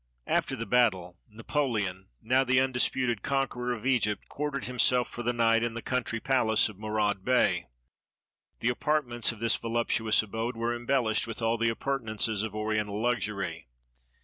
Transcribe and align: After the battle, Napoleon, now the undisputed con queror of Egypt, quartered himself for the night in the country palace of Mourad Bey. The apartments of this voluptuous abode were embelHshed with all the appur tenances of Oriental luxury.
After 0.25 0.55
the 0.55 0.65
battle, 0.65 1.19
Napoleon, 1.29 2.07
now 2.23 2.43
the 2.43 2.59
undisputed 2.59 3.21
con 3.21 3.47
queror 3.47 3.77
of 3.77 3.85
Egypt, 3.85 4.27
quartered 4.29 4.65
himself 4.65 5.07
for 5.07 5.21
the 5.21 5.31
night 5.31 5.61
in 5.61 5.75
the 5.75 5.81
country 5.83 6.19
palace 6.19 6.67
of 6.69 6.79
Mourad 6.79 7.23
Bey. 7.23 7.67
The 8.61 8.69
apartments 8.69 9.31
of 9.31 9.39
this 9.39 9.57
voluptuous 9.57 10.23
abode 10.23 10.57
were 10.57 10.75
embelHshed 10.75 11.27
with 11.27 11.39
all 11.43 11.59
the 11.59 11.69
appur 11.69 11.99
tenances 12.01 12.41
of 12.43 12.55
Oriental 12.55 12.99
luxury. 12.99 13.67